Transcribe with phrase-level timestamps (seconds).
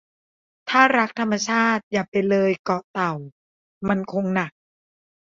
[0.69, 3.13] ถ้ารักธรรมชาติ อย่าไปเลยเกาะเต่า
[3.89, 4.51] มันคงหนัก